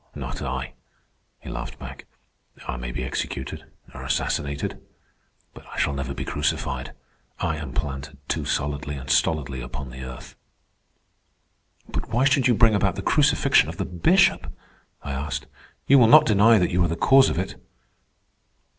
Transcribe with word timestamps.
"Not 0.15 0.41
I," 0.41 0.73
he 1.41 1.49
laughed 1.51 1.77
back. 1.77 2.07
"I 2.67 2.75
may 2.75 2.91
be 2.91 3.03
executed, 3.03 3.65
or 3.93 4.01
assassinated, 4.03 4.81
but 5.53 5.63
I 5.67 5.77
shall 5.77 5.93
never 5.93 6.15
be 6.15 6.25
crucified. 6.25 6.93
I 7.39 7.57
am 7.57 7.71
planted 7.71 8.17
too 8.27 8.43
solidly 8.43 8.95
and 8.95 9.11
stolidly 9.11 9.61
upon 9.61 9.91
the 9.91 10.03
earth." 10.03 10.35
"But 11.87 12.09
why 12.09 12.25
should 12.25 12.47
you 12.47 12.55
bring 12.55 12.73
about 12.73 12.95
the 12.95 13.03
crucifixion 13.03 13.69
of 13.69 13.77
the 13.77 13.85
Bishop?" 13.85 14.51
I 15.03 15.11
asked. 15.11 15.45
"You 15.85 15.99
will 15.99 16.07
not 16.07 16.25
deny 16.25 16.57
that 16.57 16.71
you 16.71 16.83
are 16.83 16.87
the 16.87 16.95
cause 16.95 17.29
of 17.29 17.37
it." 17.37 17.53